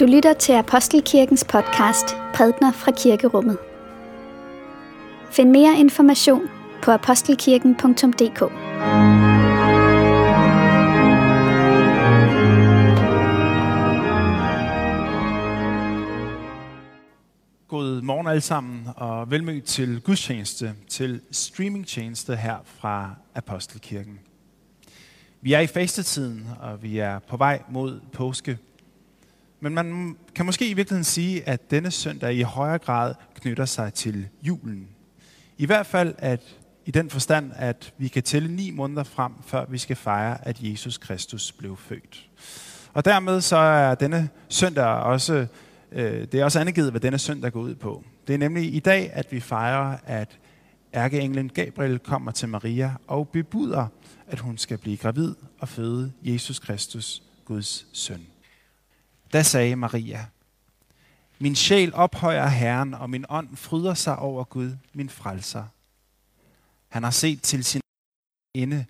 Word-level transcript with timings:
Du 0.00 0.06
lytter 0.06 0.32
til 0.34 0.52
Apostelkirkens 0.52 1.44
podcast 1.44 2.06
Prædner 2.34 2.72
fra 2.72 2.92
Kirkerummet. 2.92 3.58
Find 5.30 5.50
mere 5.50 5.78
information 5.78 6.42
på 6.82 6.90
apostelkirken.dk. 6.90 8.40
God 17.68 18.02
morgen 18.02 18.26
alle 18.26 18.40
sammen, 18.40 18.88
og 18.96 19.30
velmødt 19.30 19.64
til 19.64 20.00
gudstjeneste, 20.00 20.74
til 20.88 21.20
streamingtjeneste 21.30 22.36
her 22.36 22.56
fra 22.64 23.14
Apostelkirken. 23.34 24.18
Vi 25.40 25.52
er 25.52 25.60
i 25.60 25.66
fastetiden, 25.66 26.46
og 26.60 26.82
vi 26.82 26.98
er 26.98 27.18
på 27.18 27.36
vej 27.36 27.62
mod 27.70 28.00
påske. 28.12 28.58
Men 29.60 29.74
man 29.74 30.16
kan 30.34 30.46
måske 30.46 30.68
i 30.68 30.74
virkeligheden 30.74 31.04
sige, 31.04 31.48
at 31.48 31.70
denne 31.70 31.90
søndag 31.90 32.34
i 32.34 32.42
højere 32.42 32.78
grad 32.78 33.14
knytter 33.34 33.64
sig 33.64 33.94
til 33.94 34.28
julen. 34.42 34.88
I 35.58 35.66
hvert 35.66 35.86
fald 35.86 36.14
at 36.18 36.56
i 36.86 36.90
den 36.90 37.10
forstand, 37.10 37.52
at 37.54 37.94
vi 37.98 38.08
kan 38.08 38.22
tælle 38.22 38.56
ni 38.56 38.70
måneder 38.70 39.02
frem, 39.02 39.32
før 39.46 39.66
vi 39.68 39.78
skal 39.78 39.96
fejre, 39.96 40.48
at 40.48 40.56
Jesus 40.60 40.98
Kristus 40.98 41.52
blev 41.52 41.76
født. 41.76 42.28
Og 42.92 43.04
dermed 43.04 43.40
så 43.40 43.56
er 43.56 43.94
denne 43.94 44.28
søndag 44.48 44.84
også, 44.84 45.46
øh, 45.92 46.26
det 46.32 46.34
er 46.34 46.44
også 46.44 46.60
angivet, 46.60 46.90
hvad 46.90 47.00
denne 47.00 47.18
søndag 47.18 47.52
går 47.52 47.60
ud 47.60 47.74
på. 47.74 48.04
Det 48.26 48.34
er 48.34 48.38
nemlig 48.38 48.74
i 48.74 48.80
dag, 48.80 49.10
at 49.12 49.32
vi 49.32 49.40
fejrer, 49.40 49.96
at 50.04 50.38
ærkeenglen 50.94 51.48
Gabriel 51.48 51.98
kommer 51.98 52.32
til 52.32 52.48
Maria 52.48 52.94
og 53.06 53.28
bebuder, 53.28 53.86
at 54.26 54.38
hun 54.38 54.58
skal 54.58 54.78
blive 54.78 54.96
gravid 54.96 55.34
og 55.58 55.68
føde 55.68 56.12
Jesus 56.22 56.58
Kristus, 56.58 57.22
Guds 57.44 57.86
søn. 57.92 58.26
Da 59.36 59.42
sagde 59.42 59.76
Maria, 59.76 60.26
Min 61.38 61.56
sjæl 61.56 61.94
ophøjer 61.94 62.46
Herren, 62.46 62.94
og 62.94 63.10
min 63.10 63.24
ånd 63.28 63.56
fryder 63.56 63.94
sig 63.94 64.18
over 64.18 64.44
Gud, 64.44 64.76
min 64.92 65.10
frelser. 65.10 65.66
Han 66.88 67.02
har 67.02 67.10
set 67.10 67.42
til 67.42 67.64
sin 67.64 67.80
ende, 68.54 68.86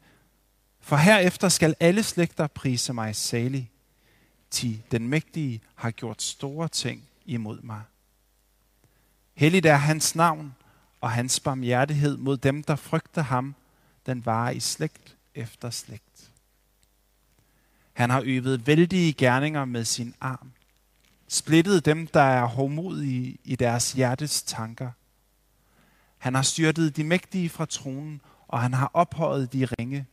for 0.81 0.97
herefter 0.97 1.49
skal 1.49 1.75
alle 1.81 2.03
slægter 2.03 2.47
prise 2.47 2.93
mig 2.93 3.17
salig. 3.17 3.71
Ti 4.51 4.83
den 4.91 5.09
mægtige 5.09 5.61
har 5.75 5.91
gjort 5.91 6.23
store 6.23 6.69
ting 6.69 7.03
imod 7.25 7.61
mig. 7.63 7.83
Helligt 9.35 9.67
er 9.67 9.77
hans 9.77 10.15
navn, 10.15 10.55
og 11.01 11.11
hans 11.11 11.41
barmhjertighed 11.41 12.17
mod 12.17 12.37
dem, 12.37 12.63
der 12.63 12.77
frygter 12.77 13.23
ham, 13.23 13.55
den 14.07 14.27
varer 14.27 14.51
i 14.51 14.61
slægt 14.61 15.17
efter 15.35 15.71
slægt. 15.71 16.06
Han 17.97 18.11
har 18.11 18.23
øvet 18.25 18.67
vældige 18.67 19.13
gerninger 19.13 19.65
med 19.65 19.85
sin 19.85 20.15
arm. 20.21 20.53
Splittet 21.29 21.85
dem, 21.85 22.07
der 22.07 22.21
er 22.21 22.45
hårdmodige 22.45 23.39
i 23.45 23.57
deres 23.57 23.93
hjertes 23.93 24.43
tanker. 24.43 24.91
Han 26.19 26.35
har 26.35 26.43
styrtet 26.43 26.97
de 26.97 27.05
mægtige 27.05 27.49
fra 27.49 27.67
tronen, 27.67 28.21
og 28.49 28.63
han 28.63 28.75
har 28.75 28.91
ophøjet 28.95 29.53
de 29.53 29.65
ringe. 29.79 30.07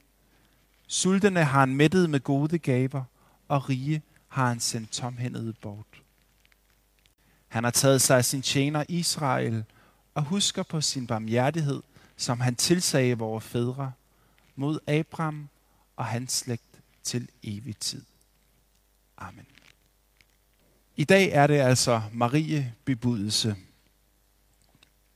Sultene 0.88 1.44
har 1.44 1.60
han 1.60 1.76
mættet 1.76 2.10
med 2.10 2.20
gode 2.20 2.58
gaver, 2.58 3.04
og 3.48 3.70
rige 3.70 4.02
har 4.28 4.48
han 4.48 4.60
sendt 4.60 4.92
tomhændet 4.92 5.58
bort. 5.62 6.02
Han 7.48 7.64
har 7.64 7.72
taget 7.72 8.02
sig 8.02 8.18
af 8.18 8.26
sin 8.26 8.42
tjener 8.42 8.84
Israel, 8.88 9.64
og 10.16 10.24
husker 10.24 10.64
på 10.64 10.82
sin 10.82 11.08
barmhjertighed, 11.08 11.82
som 12.18 12.40
han 12.40 12.56
tilsagde 12.56 13.18
vores 13.18 13.46
fædre, 13.46 13.92
mod 14.56 14.80
Abraham 14.88 15.50
og 15.96 16.06
hans 16.06 16.32
slægt 16.32 16.73
til 17.04 17.30
evig 17.44 17.78
tid. 17.78 18.02
Amen. 19.18 19.46
I 20.96 21.04
dag 21.04 21.30
er 21.32 21.48
det 21.48 21.60
altså 21.60 22.02
Marie 22.12 22.74
bebudelse. 22.86 23.56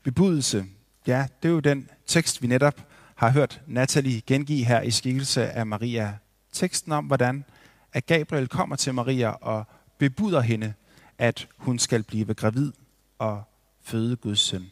Bebudelse, 0.03 0.66
ja, 1.08 1.28
det 1.44 1.50
er 1.50 1.53
jo 1.53 1.59
den 1.59 1.90
tekst, 2.06 2.42
vi 2.42 2.47
netop 2.47 2.81
har 3.16 3.30
hørt 3.30 3.62
Natalie 3.68 4.22
gengive 4.22 4.66
her 4.66 4.81
i 4.81 4.92
skikkelse 4.92 5.50
af 5.50 5.66
Maria. 5.66 6.18
Teksten 6.52 6.92
om, 6.92 7.06
hvordan 7.06 7.46
at 7.94 8.06
Gabriel 8.06 8.47
kommer 8.47 8.76
til 8.76 8.94
Maria 8.94 9.30
og 9.30 9.66
bebuder 9.97 10.42
hende, 10.42 10.74
at 11.18 11.47
hun 11.58 11.80
skal 11.80 12.03
blive 12.03 12.34
gravid 12.34 12.74
og 13.20 13.44
føde 13.81 14.16
Guds 14.16 14.40
søn. 14.40 14.72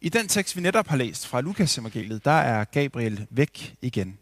I 0.00 0.08
den 0.08 0.28
tekst, 0.28 0.56
vi 0.56 0.60
netop 0.60 0.86
har 0.88 0.96
læst 0.96 1.26
fra 1.26 1.40
Lukas 1.40 1.78
evangeliet, 1.78 2.24
der 2.24 2.30
er 2.30 2.64
Gabriel 2.64 3.26
væk 3.30 3.76
igen. 3.82 4.18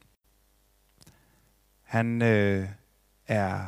Han 1.93 2.23
øh, 2.23 2.69
er 3.27 3.65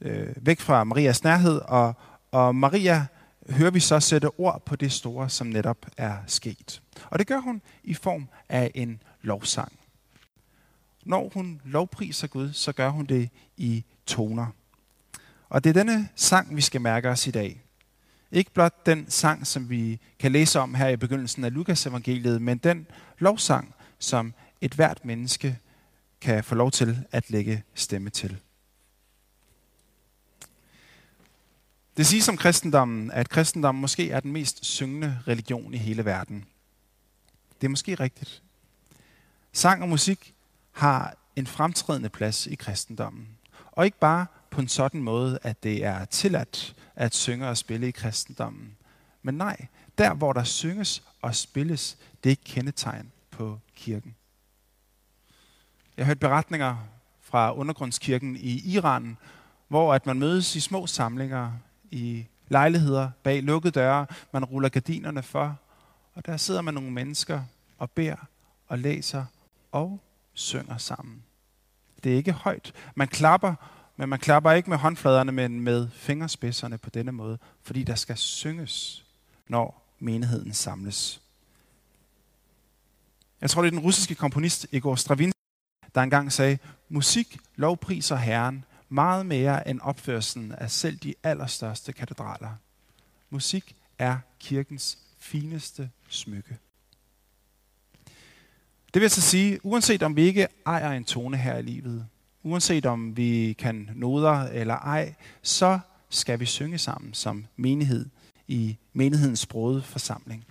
øh, 0.00 0.32
væk 0.36 0.60
fra 0.60 0.84
Marias 0.84 1.24
nærhed, 1.24 1.60
og, 1.64 1.94
og 2.30 2.54
Maria 2.54 3.06
hører 3.50 3.70
vi 3.70 3.80
så 3.80 4.00
sætte 4.00 4.40
ord 4.40 4.62
på 4.64 4.76
det 4.76 4.92
store, 4.92 5.30
som 5.30 5.46
netop 5.46 5.86
er 5.96 6.16
sket. 6.26 6.82
Og 7.10 7.18
det 7.18 7.26
gør 7.26 7.38
hun 7.38 7.62
i 7.84 7.94
form 7.94 8.28
af 8.48 8.70
en 8.74 9.02
lovsang. 9.22 9.72
Når 11.04 11.30
hun 11.34 11.60
lovpriser 11.64 12.26
Gud, 12.26 12.52
så 12.52 12.72
gør 12.72 12.88
hun 12.88 13.06
det 13.06 13.30
i 13.56 13.84
toner. 14.06 14.46
Og 15.48 15.64
det 15.64 15.70
er 15.70 15.84
denne 15.84 16.08
sang, 16.16 16.56
vi 16.56 16.60
skal 16.60 16.80
mærke 16.80 17.08
os 17.08 17.26
i 17.26 17.30
dag. 17.30 17.62
Ikke 18.32 18.50
blot 18.50 18.86
den 18.86 19.10
sang, 19.10 19.46
som 19.46 19.70
vi 19.70 20.00
kan 20.18 20.32
læse 20.32 20.60
om 20.60 20.74
her 20.74 20.88
i 20.88 20.96
begyndelsen 20.96 21.44
af 21.44 21.54
Lukas 21.54 21.86
evangeliet, 21.86 22.42
men 22.42 22.58
den 22.58 22.86
lovsang, 23.18 23.74
som 23.98 24.34
et 24.60 24.74
hvert 24.74 25.04
menneske 25.04 25.58
kan 26.20 26.44
få 26.44 26.54
lov 26.54 26.70
til 26.70 27.06
at 27.12 27.30
lægge 27.30 27.64
stemme 27.74 28.10
til. 28.10 28.40
Det 31.96 32.06
siges 32.06 32.28
om 32.28 32.36
kristendommen, 32.36 33.10
at 33.10 33.28
kristendommen 33.28 33.80
måske 33.80 34.10
er 34.10 34.20
den 34.20 34.32
mest 34.32 34.64
syngende 34.64 35.18
religion 35.28 35.74
i 35.74 35.76
hele 35.76 36.04
verden. 36.04 36.44
Det 37.60 37.66
er 37.66 37.70
måske 37.70 37.94
rigtigt. 37.94 38.42
Sang 39.52 39.82
og 39.82 39.88
musik 39.88 40.34
har 40.72 41.16
en 41.36 41.46
fremtrædende 41.46 42.08
plads 42.08 42.46
i 42.46 42.54
kristendommen. 42.54 43.28
Og 43.72 43.84
ikke 43.84 43.98
bare 43.98 44.26
på 44.50 44.60
en 44.60 44.68
sådan 44.68 45.02
måde, 45.02 45.38
at 45.42 45.62
det 45.62 45.84
er 45.84 46.04
tilladt 46.04 46.76
at 46.96 47.14
synge 47.14 47.48
og 47.48 47.56
spille 47.56 47.88
i 47.88 47.90
kristendommen. 47.90 48.76
Men 49.22 49.34
nej, 49.34 49.66
der 49.98 50.14
hvor 50.14 50.32
der 50.32 50.44
synges 50.44 51.02
og 51.22 51.34
spilles, 51.34 51.98
det 52.24 52.32
er 52.32 52.36
kendetegn 52.44 53.12
på 53.30 53.58
kirken. 53.76 54.14
Jeg 56.00 56.06
har 56.06 56.10
hørt 56.10 56.20
beretninger 56.20 56.76
fra 57.20 57.54
undergrundskirken 57.54 58.36
i 58.36 58.72
Iran, 58.74 59.16
hvor 59.68 59.94
at 59.94 60.06
man 60.06 60.18
mødes 60.18 60.56
i 60.56 60.60
små 60.60 60.86
samlinger, 60.86 61.52
i 61.90 62.26
lejligheder 62.48 63.10
bag 63.22 63.42
lukkede 63.42 63.72
døre. 63.72 64.06
Man 64.32 64.44
ruller 64.44 64.68
gardinerne 64.68 65.22
for, 65.22 65.58
og 66.14 66.26
der 66.26 66.36
sidder 66.36 66.60
man 66.60 66.74
nogle 66.74 66.90
mennesker 66.90 67.42
og 67.78 67.90
beder 67.90 68.16
og 68.68 68.78
læser 68.78 69.24
og 69.72 70.00
synger 70.32 70.76
sammen. 70.76 71.22
Det 72.04 72.12
er 72.12 72.16
ikke 72.16 72.32
højt. 72.32 72.72
Man 72.94 73.08
klapper, 73.08 73.54
men 73.96 74.08
man 74.08 74.18
klapper 74.18 74.52
ikke 74.52 74.70
med 74.70 74.78
håndfladerne, 74.78 75.32
men 75.32 75.60
med 75.60 75.88
fingerspidserne 75.90 76.78
på 76.78 76.90
denne 76.90 77.12
måde, 77.12 77.38
fordi 77.62 77.82
der 77.82 77.94
skal 77.94 78.16
synges, 78.16 79.04
når 79.48 79.94
menigheden 79.98 80.52
samles. 80.52 81.22
Jeg 83.40 83.50
tror, 83.50 83.62
det 83.62 83.66
er 83.66 83.70
den 83.70 83.80
russiske 83.80 84.14
komponist 84.14 84.66
Igor 84.70 84.94
Stravinsky, 84.94 85.39
der 85.94 86.00
engang 86.00 86.32
sagde, 86.32 86.58
musik 86.88 87.38
lovpriser 87.56 88.16
Herren 88.16 88.64
meget 88.88 89.26
mere 89.26 89.68
end 89.68 89.80
opførelsen 89.80 90.52
af 90.52 90.70
selv 90.70 90.96
de 90.96 91.14
allerstørste 91.22 91.92
katedraler. 91.92 92.54
Musik 93.30 93.76
er 93.98 94.18
kirkens 94.40 94.98
fineste 95.18 95.90
smykke. 96.08 96.58
Det 98.94 99.02
vil 99.02 99.10
så 99.10 99.20
sige, 99.20 99.60
uanset 99.62 100.02
om 100.02 100.16
vi 100.16 100.22
ikke 100.22 100.48
ejer 100.66 100.90
en 100.90 101.04
tone 101.04 101.36
her 101.36 101.56
i 101.56 101.62
livet, 101.62 102.06
uanset 102.42 102.86
om 102.86 103.16
vi 103.16 103.56
kan 103.58 103.90
noder 103.94 104.42
eller 104.42 104.74
ej, 104.74 105.14
så 105.42 105.80
skal 106.10 106.40
vi 106.40 106.46
synge 106.46 106.78
sammen 106.78 107.14
som 107.14 107.46
menighed 107.56 108.06
i 108.48 108.76
menighedens 108.92 109.46
brode 109.46 109.82
forsamling. 109.82 110.44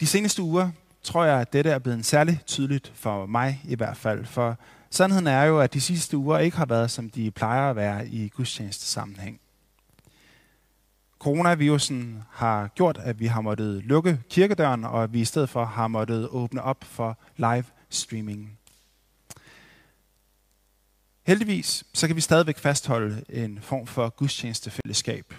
De 0.00 0.06
seneste 0.06 0.42
uger 0.42 0.70
tror 1.06 1.24
jeg, 1.24 1.40
at 1.40 1.52
dette 1.52 1.70
er 1.70 1.78
blevet 1.78 2.06
særligt 2.06 2.46
tydeligt 2.46 2.92
for 2.94 3.26
mig 3.26 3.60
i 3.64 3.74
hvert 3.74 3.96
fald. 3.96 4.24
For 4.24 4.58
sandheden 4.90 5.26
er 5.26 5.42
jo, 5.42 5.60
at 5.60 5.74
de 5.74 5.80
sidste 5.80 6.16
uger 6.16 6.38
ikke 6.38 6.56
har 6.56 6.66
været, 6.66 6.90
som 6.90 7.10
de 7.10 7.30
plejer 7.30 7.70
at 7.70 7.76
være 7.76 8.08
i 8.08 8.28
gudstjeneste 8.28 8.86
sammenhæng. 8.86 9.40
Coronavirusen 11.18 12.22
har 12.30 12.68
gjort, 12.68 12.98
at 12.98 13.20
vi 13.20 13.26
har 13.26 13.40
måttet 13.40 13.84
lukke 13.84 14.20
kirkedøren, 14.30 14.84
og 14.84 15.02
at 15.02 15.12
vi 15.12 15.20
i 15.20 15.24
stedet 15.24 15.48
for 15.48 15.64
har 15.64 15.88
måttet 15.88 16.28
åbne 16.28 16.62
op 16.62 16.84
for 16.84 17.18
live 17.36 17.64
streaming. 17.90 18.58
Heldigvis 21.26 21.84
så 21.94 22.06
kan 22.06 22.16
vi 22.16 22.20
stadigvæk 22.20 22.58
fastholde 22.58 23.24
en 23.28 23.58
form 23.62 23.86
for 23.86 24.08
gudstjenestefællesskab. 24.08 25.34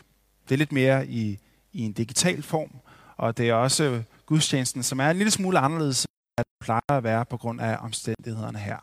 Det 0.50 0.56
er 0.56 0.58
lidt 0.58 0.72
mere 0.72 1.08
i, 1.08 1.40
i 1.74 1.82
en 1.82 1.94
digital 1.94 2.44
form, 2.44 2.72
og 3.18 3.38
det 3.38 3.50
er 3.50 3.54
også 3.54 4.04
gudstjenesten, 4.28 4.84
som 4.84 5.00
er 5.00 5.10
en 5.10 5.18
lille 5.18 5.32
smule 5.32 5.60
anderledes, 5.60 6.04
end 6.04 6.46
det 6.46 6.66
plejer 6.66 6.98
at 6.98 7.04
være 7.04 7.26
på 7.26 7.38
grund 7.38 7.62
af 7.62 7.78
omstændighederne 7.82 8.60
her. 8.60 8.78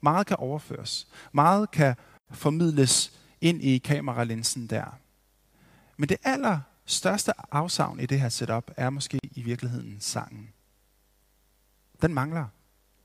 Meget 0.00 0.26
kan 0.26 0.36
overføres. 0.36 1.08
Meget 1.32 1.70
kan 1.70 1.94
formidles 2.30 3.12
ind 3.40 3.62
i 3.62 3.78
kameralinsen 3.78 4.66
der. 4.66 4.98
Men 5.96 6.08
det 6.08 6.16
allerstørste 6.24 7.32
afsavn 7.52 8.00
i 8.00 8.06
det 8.06 8.20
her 8.20 8.28
setup 8.28 8.70
er 8.76 8.90
måske 8.90 9.20
i 9.22 9.42
virkeligheden 9.42 9.96
sangen. 10.00 10.48
Den 12.02 12.14
mangler. 12.14 12.46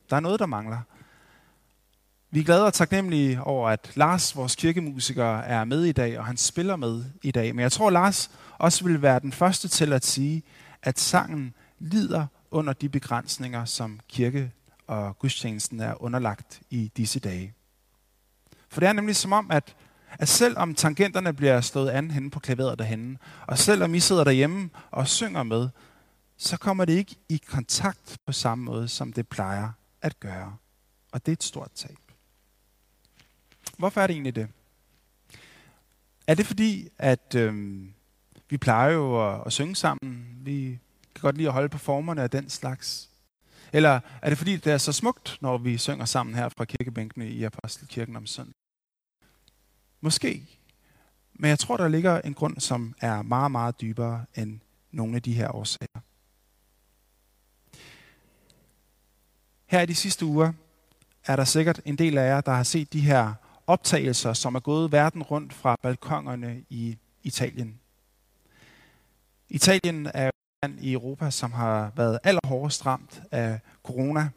Der 0.09 0.15
er 0.15 0.19
noget, 0.19 0.39
der 0.39 0.45
mangler. 0.45 0.81
Vi 2.31 2.39
er 2.39 2.43
glade 2.43 2.65
og 2.65 2.73
taknemmelige 2.73 3.43
over, 3.43 3.69
at 3.69 3.91
Lars, 3.95 4.35
vores 4.35 4.55
kirkemusiker, 4.55 5.37
er 5.37 5.63
med 5.63 5.83
i 5.83 5.91
dag, 5.91 6.19
og 6.19 6.25
han 6.25 6.37
spiller 6.37 6.75
med 6.75 7.05
i 7.23 7.31
dag. 7.31 7.55
Men 7.55 7.63
jeg 7.63 7.71
tror, 7.71 7.89
Lars 7.89 8.31
også 8.57 8.83
vil 8.83 9.01
være 9.01 9.19
den 9.19 9.31
første 9.31 9.67
til 9.67 9.93
at 9.93 10.05
sige, 10.05 10.43
at 10.85 10.99
sangen 10.99 11.53
lider 11.79 12.27
under 12.51 12.73
de 12.73 12.89
begrænsninger, 12.89 13.65
som 13.65 13.99
kirke 14.09 14.51
og 14.87 15.19
gudstjenesten 15.19 15.79
er 15.79 16.03
underlagt 16.03 16.61
i 16.69 16.91
disse 16.97 17.19
dage. 17.19 17.53
For 18.69 18.79
det 18.79 18.89
er 18.89 18.93
nemlig 18.93 19.15
som 19.15 19.33
om, 19.33 19.51
at, 19.51 19.75
at 20.11 20.27
selvom 20.27 20.75
tangenterne 20.75 21.33
bliver 21.33 21.61
slået 21.61 21.89
an 21.89 22.11
henne 22.11 22.31
på 22.31 22.39
klaveret 22.39 22.79
derhenne, 22.79 23.17
og 23.47 23.57
selvom 23.57 23.95
I 23.95 23.99
sidder 23.99 24.23
derhjemme 24.23 24.69
og 24.91 25.07
synger 25.07 25.43
med, 25.43 25.69
så 26.37 26.57
kommer 26.57 26.85
det 26.85 26.93
ikke 26.93 27.15
i 27.29 27.41
kontakt 27.47 28.17
på 28.25 28.31
samme 28.31 28.63
måde, 28.63 28.87
som 28.87 29.13
det 29.13 29.27
plejer 29.27 29.69
at 30.01 30.19
gøre. 30.19 30.57
Og 31.11 31.25
det 31.25 31.31
er 31.31 31.33
et 31.33 31.43
stort 31.43 31.71
tab. 31.75 31.97
Hvorfor 33.77 34.01
er 34.01 34.07
det 34.07 34.13
egentlig 34.13 34.35
det? 34.35 34.47
Er 36.27 36.35
det 36.35 36.45
fordi, 36.45 36.89
at 36.97 37.35
øhm, 37.35 37.93
vi 38.49 38.57
plejer 38.57 38.91
jo 38.91 39.33
at, 39.33 39.41
at 39.45 39.53
synge 39.53 39.75
sammen? 39.75 40.34
Vi 40.45 40.79
kan 41.15 41.21
godt 41.21 41.37
lide 41.37 41.47
at 41.47 41.53
holde 41.53 41.69
på 41.69 41.77
formerne 41.77 42.21
af 42.21 42.29
den 42.29 42.49
slags. 42.49 43.09
Eller 43.73 43.99
er 44.21 44.29
det 44.29 44.37
fordi, 44.37 44.57
det 44.57 44.73
er 44.73 44.77
så 44.77 44.91
smukt, 44.91 45.37
når 45.41 45.57
vi 45.57 45.77
synger 45.77 46.05
sammen 46.05 46.35
her 46.35 46.49
fra 46.49 46.65
kirkebænkene 46.65 47.29
i 47.29 47.43
Apostelkirken 47.43 48.15
om 48.15 48.25
søndag? 48.25 48.53
Måske. 50.01 50.43
Men 51.33 51.49
jeg 51.49 51.59
tror, 51.59 51.77
der 51.77 51.87
ligger 51.87 52.21
en 52.21 52.33
grund, 52.33 52.59
som 52.59 52.95
er 53.01 53.21
meget, 53.21 53.51
meget 53.51 53.81
dybere 53.81 54.25
end 54.35 54.59
nogle 54.91 55.15
af 55.15 55.21
de 55.21 55.33
her 55.33 55.55
årsager. 55.55 55.99
Her 59.65 59.81
i 59.81 59.85
de 59.85 59.95
sidste 59.95 60.25
uger 60.25 60.53
er 61.25 61.35
der 61.35 61.43
sikkert 61.43 61.81
en 61.85 61.97
del 61.97 62.17
af 62.17 62.27
jer, 62.27 62.41
der 62.41 62.51
har 62.51 62.63
set 62.63 62.93
de 62.93 63.01
her 63.01 63.33
optagelser, 63.67 64.33
som 64.33 64.55
er 64.55 64.59
gået 64.59 64.91
verden 64.91 65.23
rundt 65.23 65.53
fra 65.53 65.75
balkongerne 65.81 66.63
i 66.69 66.97
Italien. 67.23 67.79
Italien 69.49 70.07
er 70.13 70.27
et 70.27 70.33
land 70.63 70.79
i 70.81 70.93
Europa, 70.93 71.31
som 71.31 71.51
har 71.51 71.91
været 71.95 72.19
allerhårdest 72.23 72.85
ramt 72.85 73.21
af 73.31 73.59
corona. 73.83 74.29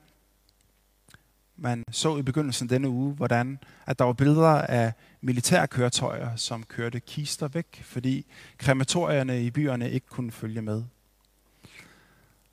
Man 1.56 1.84
så 1.90 2.16
i 2.16 2.22
begyndelsen 2.22 2.68
denne 2.68 2.88
uge, 2.88 3.14
hvordan 3.14 3.58
at 3.86 3.98
der 3.98 4.04
var 4.04 4.12
billeder 4.12 4.48
af 4.48 4.92
militærkøretøjer, 5.20 6.36
som 6.36 6.62
kørte 6.62 7.00
kister 7.00 7.48
væk, 7.48 7.82
fordi 7.84 8.26
krematorierne 8.58 9.42
i 9.42 9.50
byerne 9.50 9.90
ikke 9.90 10.06
kunne 10.06 10.32
følge 10.32 10.62
med. 10.62 10.82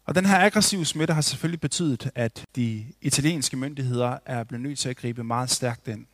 Og 0.05 0.15
den 0.15 0.25
her 0.25 0.39
aggressive 0.39 0.85
smitte 0.85 1.13
har 1.13 1.21
selvfølgelig 1.21 1.61
betydet, 1.61 2.11
at 2.15 2.45
de 2.55 2.85
italienske 3.01 3.57
myndigheder 3.57 4.17
er 4.25 4.43
blevet 4.43 4.63
nødt 4.63 4.79
til 4.79 4.89
at 4.89 4.97
gribe 4.97 5.23
meget 5.23 5.49
stærkt 5.49 5.87
ind. 5.87 6.05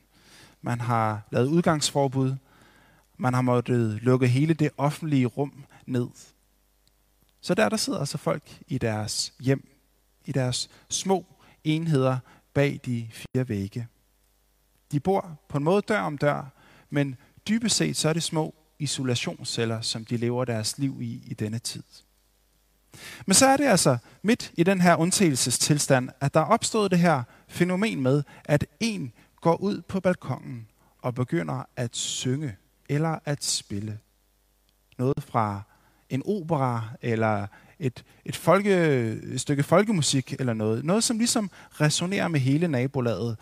Man 0.62 0.82
har 0.82 1.22
lavet 1.32 1.48
udgangsforbud. 1.48 2.36
Man 3.18 3.34
har 3.34 3.42
måttet 3.42 4.00
lukke 4.02 4.28
hele 4.28 4.54
det 4.54 4.70
offentlige 4.78 5.26
rum 5.26 5.64
ned. 5.92 6.08
Så 7.42 7.54
der, 7.54 7.70
der 7.70 7.78
sidder 7.78 8.00
altså 8.00 8.18
folk 8.18 8.60
i 8.68 8.78
deres 8.78 9.34
hjem, 9.40 9.70
i 10.26 10.32
deres 10.32 10.70
små 10.90 11.26
enheder 11.64 12.18
bag 12.54 12.80
de 12.86 13.08
fire 13.12 13.50
vægge. 13.50 13.88
De 14.92 15.00
bor 15.00 15.40
på 15.50 15.58
en 15.58 15.64
måde 15.64 15.82
dør 15.82 16.00
om 16.00 16.18
dør, 16.18 16.54
men 16.90 17.16
dybest 17.48 17.76
set 17.76 17.98
så 17.98 18.10
er 18.10 18.14
det 18.14 18.24
små 18.24 18.56
isolationsceller, 18.80 19.82
som 19.82 20.06
de 20.06 20.18
lever 20.18 20.46
deres 20.46 20.78
liv 20.78 20.98
i 21.02 21.24
i 21.28 21.34
denne 21.34 21.60
tid. 21.60 21.84
Men 23.26 23.34
så 23.34 23.46
er 23.46 23.58
det 23.58 23.66
altså 23.66 23.98
midt 24.22 24.52
i 24.58 24.64
den 24.64 24.82
her 24.82 24.96
undtagelsestilstand, 24.96 26.10
at 26.20 26.34
der 26.34 26.40
er 26.40 26.46
opstået 26.46 26.92
det 26.92 27.00
her 27.00 27.24
fænomen 27.48 28.02
med, 28.02 28.24
at 28.46 28.66
en 28.80 29.14
går 29.42 29.56
ud 29.56 29.82
på 29.82 30.00
balkongen 30.00 30.68
og 31.02 31.16
begynder 31.16 31.64
at 31.76 31.96
synge 31.96 32.56
eller 32.90 33.20
at 33.26 33.44
spille. 33.44 34.00
Noget 34.98 35.24
fra 35.24 35.62
en 36.12 36.24
opera 36.26 36.90
eller 37.02 37.48
et, 37.80 38.04
et, 38.26 38.36
folke, 38.36 38.72
et 38.72 39.42
stykke 39.42 39.64
folkemusik 39.64 40.36
eller 40.40 40.54
noget. 40.54 40.86
Noget, 40.86 41.04
som 41.04 41.18
ligesom 41.18 41.52
resonerer 41.72 42.28
med 42.28 42.40
hele 42.40 42.68
nabolaget. 42.68 43.38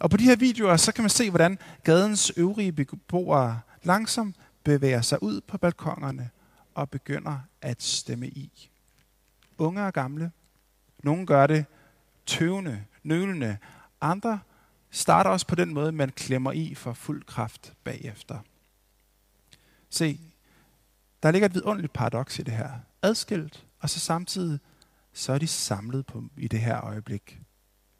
Og 0.00 0.10
på 0.10 0.16
de 0.16 0.24
her 0.24 0.36
videoer, 0.36 0.76
så 0.76 0.92
kan 0.92 1.02
man 1.02 1.10
se, 1.10 1.30
hvordan 1.30 1.58
gadens 1.84 2.32
øvrige 2.36 2.72
beboere 2.72 3.60
langsomt 3.82 4.36
bevæger 4.64 5.00
sig 5.00 5.22
ud 5.22 5.40
på 5.40 5.58
balkongerne 5.58 6.30
og 6.74 6.90
begynder 6.90 7.38
at 7.62 7.82
stemme 7.82 8.28
i. 8.28 8.70
Unge 9.58 9.86
og 9.86 9.92
gamle. 9.92 10.30
Nogle 11.02 11.26
gør 11.26 11.46
det 11.46 11.64
tøvende, 12.26 12.84
nølende. 13.02 13.56
Andre 14.00 14.40
starter 14.90 15.30
også 15.30 15.46
på 15.46 15.54
den 15.54 15.74
måde, 15.74 15.92
man 15.92 16.10
klemmer 16.10 16.52
i 16.52 16.74
for 16.74 16.92
fuld 16.92 17.24
kraft 17.24 17.72
bagefter. 17.84 18.38
Se, 19.90 20.20
der 21.22 21.30
ligger 21.30 21.48
et 21.48 21.54
vidunderligt 21.54 21.92
paradoks 21.92 22.38
i 22.38 22.42
det 22.42 22.54
her. 22.54 22.70
Adskilt, 23.02 23.66
og 23.80 23.90
så 23.90 24.00
samtidig, 24.00 24.58
så 25.12 25.32
er 25.32 25.38
de 25.38 25.46
samlet 25.46 26.06
på, 26.06 26.24
i 26.36 26.48
det 26.48 26.60
her 26.60 26.84
øjeblik. 26.84 27.40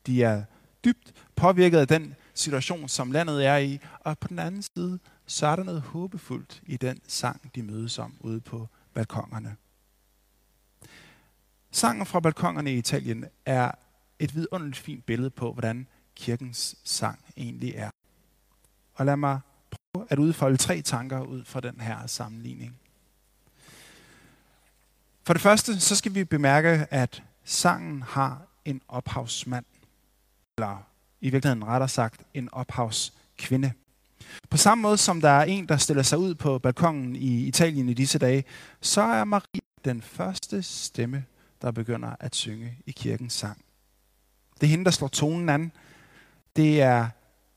De 0.06 0.22
er 0.22 0.44
dybt 0.84 1.12
påvirket 1.36 1.78
af 1.78 1.88
den 1.88 2.14
situation, 2.34 2.88
som 2.88 3.12
landet 3.12 3.46
er 3.46 3.56
i, 3.56 3.80
og 4.00 4.18
på 4.18 4.28
den 4.28 4.38
anden 4.38 4.62
side, 4.62 4.98
så 5.26 5.46
er 5.46 5.56
der 5.56 5.62
noget 5.62 5.82
håbefuldt 5.82 6.62
i 6.66 6.76
den 6.76 7.00
sang, 7.06 7.50
de 7.54 7.62
mødes 7.62 7.98
om 7.98 8.14
ude 8.20 8.40
på 8.40 8.68
balkongerne. 8.94 9.56
Sangen 11.70 12.06
fra 12.06 12.20
balkongerne 12.20 12.72
i 12.72 12.78
Italien 12.78 13.24
er 13.46 13.70
et 14.18 14.34
vidunderligt 14.34 14.78
fint 14.78 15.06
billede 15.06 15.30
på, 15.30 15.52
hvordan 15.52 15.86
kirkens 16.16 16.76
sang 16.84 17.18
egentlig 17.36 17.74
er. 17.74 17.90
Og 18.94 19.06
lad 19.06 19.16
mig 19.16 19.40
prøve 19.70 20.06
at 20.10 20.18
udfolde 20.18 20.56
tre 20.56 20.82
tanker 20.82 21.20
ud 21.20 21.44
fra 21.44 21.60
den 21.60 21.80
her 21.80 22.06
sammenligning. 22.06 22.80
For 25.28 25.32
det 25.32 25.42
første, 25.42 25.80
så 25.80 25.96
skal 25.96 26.14
vi 26.14 26.24
bemærke, 26.24 26.86
at 26.90 27.22
sangen 27.44 28.02
har 28.02 28.42
en 28.64 28.80
ophavsmand. 28.88 29.64
Eller 30.58 30.86
i 31.20 31.30
virkeligheden 31.30 31.64
rettere 31.64 31.88
sagt, 31.88 32.22
en 32.34 32.48
ophavskvinde. 32.52 33.72
På 34.50 34.56
samme 34.56 34.82
måde 34.82 34.96
som 34.96 35.20
der 35.20 35.28
er 35.28 35.44
en, 35.44 35.68
der 35.68 35.76
stiller 35.76 36.02
sig 36.02 36.18
ud 36.18 36.34
på 36.34 36.58
balkongen 36.58 37.16
i 37.16 37.46
Italien 37.46 37.88
i 37.88 37.94
disse 37.94 38.18
dage, 38.18 38.44
så 38.80 39.00
er 39.00 39.24
Maria 39.24 39.60
den 39.84 40.02
første 40.02 40.62
stemme, 40.62 41.24
der 41.62 41.70
begynder 41.70 42.16
at 42.20 42.34
synge 42.34 42.78
i 42.86 42.90
kirkens 42.90 43.32
sang. 43.32 43.64
Det 44.60 44.66
er 44.66 44.70
hende, 44.70 44.84
der 44.84 44.90
slår 44.90 45.08
tonen 45.08 45.48
an. 45.48 45.72
Det 46.56 46.82
er 46.82 47.08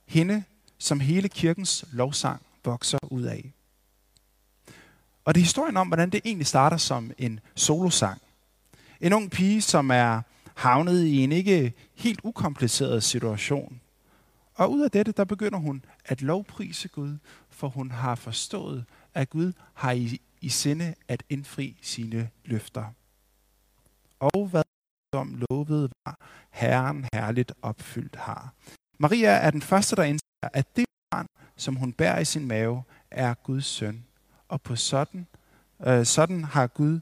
hende, 0.06 0.44
som 0.78 1.00
hele 1.00 1.30
kirkens 1.30 1.86
lovsang 1.92 2.42
vokser 2.66 3.00
ud 3.04 3.24
af. 3.24 3.54
Og 5.26 5.36
det 5.36 5.42
er 5.42 5.46
historien 5.46 5.78
om, 5.78 5.88
hvordan 5.88 6.10
det 6.10 6.22
egentlig 6.26 6.48
starter 6.48 6.78
som 6.78 7.12
en 7.18 7.40
solosang. 7.56 8.22
En 9.02 9.14
ung 9.14 9.32
pige, 9.32 9.62
som 9.62 9.92
er 9.92 10.22
havnet 10.56 11.04
i 11.04 11.18
en 11.18 11.32
ikke 11.32 11.74
helt 11.96 12.20
ukompliceret 12.24 13.04
situation. 13.04 13.82
Og 14.56 14.72
ud 14.72 14.82
af 14.82 14.92
dette, 14.92 15.12
der 15.12 15.24
begynder 15.24 15.60
hun 15.60 15.86
at 16.06 16.22
lovprise 16.22 16.88
Gud, 16.88 17.18
for 17.50 17.68
hun 17.68 17.92
har 17.92 18.16
forstået, 18.16 18.86
at 19.14 19.30
Gud 19.30 19.54
har 19.74 19.92
i, 19.92 20.22
i 20.42 20.50
sinde 20.50 20.96
at 21.08 21.24
indfri 21.30 21.78
sine 21.82 22.30
løfter. 22.46 22.86
Og 24.20 24.48
hvad 24.48 24.64
som 25.14 25.44
lovet 25.50 25.92
var, 26.06 26.20
Herren 26.50 27.06
herligt 27.14 27.52
opfyldt 27.62 28.16
har. 28.16 28.54
Maria 29.00 29.30
er 29.30 29.52
den 29.52 29.62
første, 29.62 29.96
der 29.96 30.04
indser, 30.04 30.50
at 30.54 30.76
det 30.76 30.86
barn, 31.12 31.26
som 31.56 31.76
hun 31.76 31.94
bærer 31.94 32.20
i 32.20 32.26
sin 32.26 32.48
mave, 32.48 32.84
er 33.12 33.34
Guds 33.34 33.66
søn. 33.66 34.06
Og 34.52 34.62
på 34.62 34.76
sådan, 34.76 35.28
øh, 35.86 36.06
sådan 36.06 36.44
har 36.44 36.68
Gud 36.68 37.00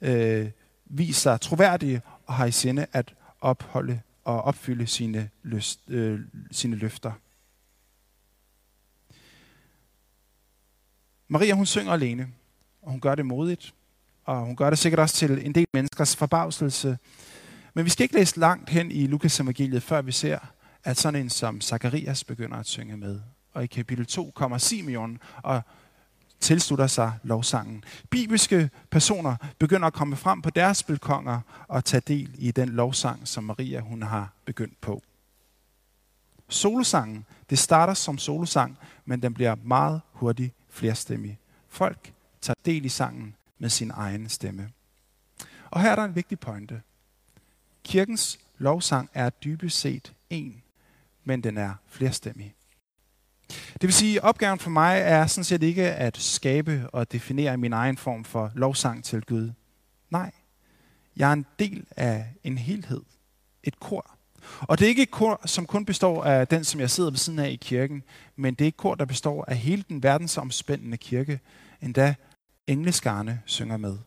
øh, 0.00 0.50
vist 0.84 1.20
sig 1.20 1.40
troværdig 1.40 2.00
og 2.26 2.34
har 2.34 2.46
i 2.46 2.50
sinde 2.50 2.86
at 2.92 3.14
opholde 3.40 4.00
og 4.24 4.42
opfylde 4.42 4.86
sine, 4.86 5.30
lyst, 5.42 5.80
øh, 5.88 6.20
sine 6.50 6.76
løfter. 6.76 7.12
Maria, 11.28 11.54
hun 11.54 11.66
synger 11.66 11.92
alene, 11.92 12.28
og 12.82 12.90
hun 12.90 13.00
gør 13.00 13.14
det 13.14 13.26
modigt, 13.26 13.74
og 14.24 14.40
hun 14.40 14.56
gør 14.56 14.70
det 14.70 14.78
sikkert 14.78 14.98
også 15.00 15.14
til 15.14 15.46
en 15.46 15.54
del 15.54 15.66
menneskers 15.72 16.16
forbavselse. 16.16 16.98
Men 17.74 17.84
vi 17.84 17.90
skal 17.90 18.04
ikke 18.04 18.14
læse 18.14 18.38
langt 18.38 18.70
hen 18.70 18.90
i 18.90 19.06
Lukas 19.06 19.40
evangeliet, 19.40 19.82
før 19.82 20.02
vi 20.02 20.12
ser, 20.12 20.38
at 20.84 20.96
sådan 20.96 21.20
en 21.20 21.30
som 21.30 21.60
Zakarias 21.60 22.24
begynder 22.24 22.56
at 22.56 22.66
synge 22.66 22.96
med. 22.96 23.20
Og 23.52 23.64
i 23.64 23.66
kapitel 23.66 24.06
2 24.06 24.30
kommer 24.34 24.58
Simeon 24.58 25.18
og 25.42 25.62
tilslutter 26.42 26.86
sig 26.86 27.12
lovsangen. 27.22 27.84
Bibelske 28.10 28.70
personer 28.90 29.36
begynder 29.58 29.86
at 29.86 29.92
komme 29.92 30.16
frem 30.16 30.42
på 30.42 30.50
deres 30.50 30.82
balkonger 30.82 31.40
og 31.68 31.84
tage 31.84 32.00
del 32.00 32.34
i 32.38 32.50
den 32.50 32.68
lovsang, 32.68 33.28
som 33.28 33.44
Maria 33.44 33.80
hun 33.80 34.02
har 34.02 34.32
begyndt 34.44 34.80
på. 34.80 35.02
Solosangen, 36.48 37.24
det 37.50 37.58
starter 37.58 37.94
som 37.94 38.18
solosang, 38.18 38.78
men 39.04 39.22
den 39.22 39.34
bliver 39.34 39.54
meget 39.54 40.00
hurtigt 40.12 40.54
flerstemmig. 40.70 41.38
Folk 41.68 42.12
tager 42.40 42.54
del 42.64 42.84
i 42.84 42.88
sangen 42.88 43.34
med 43.58 43.70
sin 43.70 43.90
egen 43.94 44.28
stemme. 44.28 44.70
Og 45.70 45.80
her 45.80 45.90
er 45.90 45.96
der 45.96 46.04
en 46.04 46.14
vigtig 46.14 46.40
pointe. 46.40 46.82
Kirkens 47.84 48.38
lovsang 48.58 49.10
er 49.14 49.30
dybest 49.30 49.78
set 49.78 50.12
en, 50.30 50.62
men 51.24 51.40
den 51.40 51.58
er 51.58 51.74
flerstemmig. 51.86 52.54
Det 53.82 53.88
vil 53.88 53.94
sige, 53.94 54.16
at 54.16 54.24
opgaven 54.24 54.58
for 54.58 54.70
mig 54.70 55.00
er 55.00 55.26
sådan 55.26 55.44
set 55.44 55.62
ikke 55.62 55.82
at 55.82 56.16
skabe 56.16 56.86
og 56.92 57.12
definere 57.12 57.56
min 57.56 57.72
egen 57.72 57.96
form 57.96 58.24
for 58.24 58.52
lovsang 58.54 59.04
til 59.04 59.22
Gud. 59.22 59.52
Nej, 60.10 60.30
jeg 61.16 61.28
er 61.28 61.32
en 61.32 61.46
del 61.58 61.86
af 61.96 62.26
en 62.44 62.58
helhed, 62.58 63.02
et 63.64 63.80
kor. 63.80 64.10
Og 64.60 64.78
det 64.78 64.84
er 64.84 64.88
ikke 64.88 65.02
et 65.02 65.10
kor, 65.10 65.40
som 65.46 65.66
kun 65.66 65.84
består 65.84 66.24
af 66.24 66.48
den, 66.48 66.64
som 66.64 66.80
jeg 66.80 66.90
sidder 66.90 67.10
ved 67.10 67.18
siden 67.18 67.38
af 67.38 67.50
i 67.50 67.56
kirken, 67.56 68.02
men 68.36 68.54
det 68.54 68.64
er 68.64 68.68
et 68.68 68.76
kor, 68.76 68.94
der 68.94 69.04
består 69.04 69.44
af 69.48 69.56
hele 69.56 69.84
den 69.88 70.02
verdensomspændende 70.02 70.96
kirke, 70.96 71.40
endda 71.80 72.14
engleskarne 72.66 73.42
synger 73.44 73.76
med. 73.76 73.98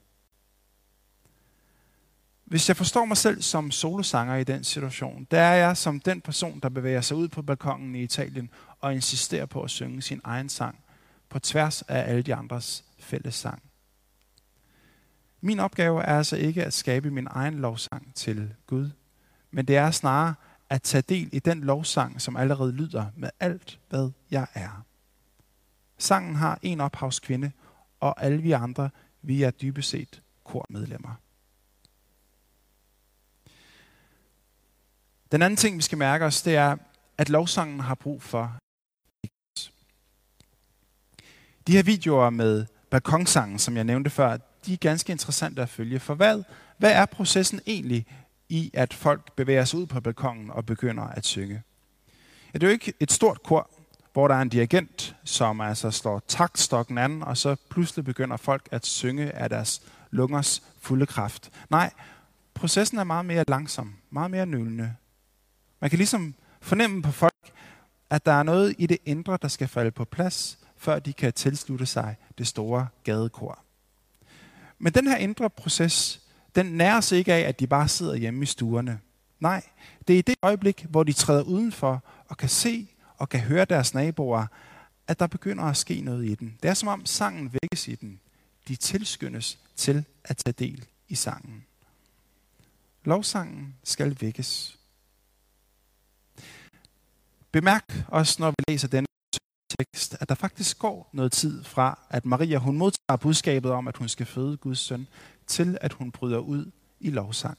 Hvis 2.46 2.68
jeg 2.70 2.78
forstår 2.78 3.06
mig 3.06 3.18
selv 3.18 3.42
som 3.42 3.72
solosanger 3.72 4.36
i 4.36 4.44
den 4.44 4.64
situation, 4.64 5.28
der 5.32 5.40
er 5.40 5.56
jeg 5.56 5.78
som 5.78 6.00
den 6.00 6.22
person, 6.22 6.60
der 6.60 6.70
bevæger 6.70 7.02
sig 7.02 7.18
ud 7.18 7.28
på 7.28 7.42
balkongen 7.42 7.96
i 7.96 8.04
Italien 8.04 8.50
og 8.82 8.94
insisterer 8.94 9.46
på 9.46 9.62
at 9.62 9.70
synge 9.70 10.02
sin 10.02 10.22
egen 10.24 10.50
sang 10.50 10.80
på 11.30 11.40
tværs 11.40 11.82
af 11.82 12.10
alle 12.10 12.22
de 12.22 12.36
andres 12.36 12.84
fælles 13.00 13.36
sang. 13.36 13.64
Min 15.42 15.60
opgave 15.60 16.04
er 16.04 16.18
altså 16.18 16.36
ikke 16.38 16.64
at 16.64 16.74
skabe 16.74 17.12
min 17.12 17.28
egen 17.32 17.54
lovsang 17.54 18.16
til 18.16 18.54
Gud, 18.68 18.90
men 19.52 19.66
det 19.66 19.78
er 19.78 19.92
snarere 19.92 20.34
at 20.70 20.82
tage 20.82 21.02
del 21.02 21.30
i 21.32 21.40
den 21.40 21.62
lovsang, 21.62 22.22
som 22.22 22.36
allerede 22.36 22.72
lyder 22.72 23.06
med 23.16 23.30
alt, 23.40 23.80
hvad 23.90 24.12
jeg 24.32 24.48
er. 24.54 24.86
Sangen 25.98 26.36
har 26.36 26.60
en 26.62 26.82
ophavskvinde, 26.82 27.52
og 28.00 28.24
alle 28.24 28.42
vi 28.42 28.52
andre, 28.52 28.90
vi 29.22 29.44
er 29.44 29.52
dybest 29.52 29.90
set 29.90 30.22
kormedlemmer. 30.44 31.16
Den 35.36 35.42
anden 35.42 35.58
ting, 35.58 35.77
vi 35.77 35.82
skal 35.82 35.98
mærke 35.98 36.25
os, 36.25 36.42
det 36.42 36.56
er, 36.56 36.77
at 37.18 37.30
lovsangen 37.30 37.80
har 37.80 37.96
brug 37.96 38.24
for 38.24 38.56
de 41.68 41.72
her 41.72 41.84
videoer 41.84 42.30
med 42.30 42.65
balkonsangen, 42.89 43.60
som 43.60 43.75
jeg 43.75 43.84
nævnte 43.84 44.10
før, 44.10 44.38
de 44.65 44.74
er 44.74 44.77
ganske 44.77 45.12
interessante 45.12 45.62
at 45.62 45.70
følge. 45.70 46.00
For 46.00 46.13
hvad, 46.13 46.44
hvad 46.77 46.92
er 46.92 47.06
processen 47.06 47.60
egentlig 47.68 48.06
i, 48.50 48.72
at 48.74 48.94
folk 48.94 49.32
bevæger 49.36 49.65
sig 49.65 49.80
ud 49.80 49.86
på 49.86 50.01
balkongen 50.01 50.51
og 50.51 50.65
begynder 50.65 51.04
at 51.04 51.25
synge? 51.25 51.63
Ja, 52.54 52.60
det 52.60 52.63
er 52.63 52.68
jo 52.68 52.74
ikke 52.74 52.94
et 53.00 53.12
stort 53.12 53.44
kor, 53.44 53.70
hvor 54.13 54.27
der 54.27 54.36
er 54.36 54.42
en 54.42 54.50
dirigent, 54.50 55.15
som 55.24 55.62
altså 55.62 55.92
slår 55.92 56.22
taktstokken 56.27 56.98
an, 56.98 57.24
og 57.24 57.38
så 57.38 57.56
pludselig 57.70 58.06
begynder 58.06 58.38
folk 58.38 58.68
at 58.72 58.86
synge 58.86 59.32
af 59.32 59.50
deres 59.50 59.82
lungers 60.12 60.63
fulde 60.82 61.06
kraft. 61.06 61.51
Nej, 61.70 61.92
processen 62.54 62.98
er 62.98 63.04
meget 63.04 63.25
mere 63.25 63.44
langsom, 63.48 63.96
meget 64.10 64.32
mere 64.32 64.46
nølende. 64.46 64.96
Man 65.86 65.89
kan 65.89 65.98
ligesom 65.98 66.36
fornemme 66.62 67.01
på 67.01 67.12
folk, 67.12 67.51
at 68.10 68.25
der 68.25 68.32
er 68.32 68.44
noget 68.44 68.75
i 68.77 68.88
det 68.88 68.98
indre, 69.06 69.38
der 69.42 69.48
skal 69.48 69.68
falde 69.68 69.92
på 69.92 70.06
plads, 70.06 70.60
før 70.77 71.00
de 71.00 71.13
kan 71.13 71.34
tilslutte 71.34 71.86
sig 71.86 72.15
det 72.38 72.48
store 72.48 72.88
gadekor. 73.04 73.60
Men 74.80 74.94
den 74.94 75.08
her 75.08 75.18
indre 75.18 75.50
proces, 75.50 76.22
den 76.56 76.65
nærer 76.65 77.01
sig 77.01 77.18
ikke 77.18 77.34
af, 77.34 77.39
at 77.39 77.60
de 77.60 77.68
bare 77.68 77.88
sidder 77.88 78.15
hjemme 78.15 78.44
i 78.44 78.46
stuerne. 78.46 79.00
Nej, 79.39 79.62
det 80.08 80.13
er 80.13 80.18
i 80.18 80.22
det 80.22 80.36
øjeblik, 80.42 80.86
hvor 80.89 81.04
de 81.04 81.13
træder 81.13 81.44
udenfor 81.44 82.04
og 82.27 82.38
kan 82.38 82.50
se 82.50 82.88
og 83.18 83.30
kan 83.30 83.39
høre 83.39 83.65
deres 83.65 83.94
naboer, 83.94 84.46
at 85.08 85.20
der 85.20 85.27
begynder 85.27 85.63
at 85.63 85.77
ske 85.77 86.01
noget 86.01 86.25
i 86.25 86.36
den. 86.36 86.58
Det 86.63 86.70
er 86.70 86.74
som 86.74 86.88
om 86.88 87.06
sangen 87.06 87.54
vækkes 87.54 87.88
i 87.88 87.96
den. 87.96 88.20
De 88.68 88.75
tilskyndes 88.75 89.60
til 89.75 90.06
at 90.24 90.38
tage 90.38 90.56
del 90.60 90.86
i 91.08 91.15
sangen. 91.15 91.65
Lovsangen 93.04 93.75
skal 93.84 94.18
vækkes. 94.22 94.80
Bemærk 97.56 98.06
også, 98.08 98.36
når 98.40 98.50
vi 98.50 98.56
læser 98.68 98.88
den 98.88 99.06
tekst, 99.80 100.18
at 100.20 100.30
der 100.30 100.36
faktisk 100.36 100.80
går 100.80 101.10
noget 101.14 101.32
tid 101.32 101.64
fra, 101.64 102.00
at 102.10 102.26
Maria 102.26 102.58
hun 102.58 102.78
modtager 102.78 103.18
budskabet 103.18 103.72
om, 103.72 103.88
at 103.88 103.98
hun 103.98 104.10
skal 104.10 104.26
føde 104.26 104.58
Guds 104.58 104.80
søn, 104.80 105.08
til 105.48 105.78
at 105.82 105.94
hun 105.94 106.12
bryder 106.12 106.38
ud 106.38 106.72
i 107.00 107.10
lovsang. 107.10 107.58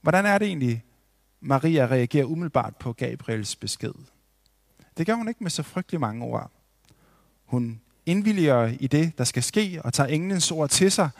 Hvordan 0.00 0.26
er 0.26 0.38
det 0.38 0.48
egentlig, 0.48 0.84
Maria 1.40 1.86
reagerer 1.86 2.24
umiddelbart 2.24 2.76
på 2.76 2.92
Gabriels 2.92 3.56
besked? 3.56 3.94
Det 4.96 5.06
gør 5.06 5.14
hun 5.14 5.28
ikke 5.28 5.44
med 5.44 5.50
så 5.50 5.62
frygtelig 5.62 6.00
mange 6.00 6.24
ord. 6.24 6.50
Hun 7.44 7.80
indvilliger 8.06 8.66
i 8.80 8.86
det, 8.86 9.18
der 9.18 9.24
skal 9.24 9.42
ske, 9.42 9.80
og 9.84 9.92
tager 9.92 10.08
englens 10.08 10.50
ord 10.50 10.70
til 10.70 10.92
sig, 10.92 11.10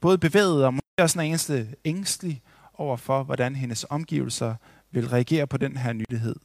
både 0.00 0.18
bevæget 0.18 0.64
og 0.64 0.74
måske 0.74 1.02
også 1.02 1.20
en 1.20 1.26
eneste 1.26 1.74
ængstelig 1.84 2.42
over 2.74 2.96
for, 2.96 3.22
hvordan 3.22 3.56
hendes 3.56 3.86
omgivelser 3.90 4.54
vil 4.94 5.08
reagere 5.08 5.46
på 5.46 5.56
den 5.56 5.76
her 5.76 5.92
nyhed. 5.92 6.36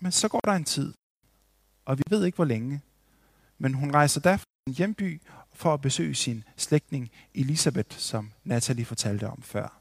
Men 0.00 0.12
så 0.12 0.28
går 0.28 0.40
der 0.44 0.52
en 0.52 0.64
tid, 0.64 0.92
og 1.84 1.98
vi 1.98 2.02
ved 2.10 2.24
ikke 2.24 2.36
hvor 2.36 2.44
længe. 2.44 2.80
Men 3.58 3.74
hun 3.74 3.94
rejser 3.94 4.20
da 4.20 4.34
fra 4.34 4.44
sin 4.68 4.74
hjemby 4.76 5.22
for 5.54 5.74
at 5.74 5.80
besøge 5.80 6.14
sin 6.14 6.44
slægtning 6.56 7.10
Elisabeth, 7.34 7.98
som 7.98 8.30
Natalie 8.44 8.84
fortalte 8.84 9.28
om 9.28 9.42
før. 9.42 9.80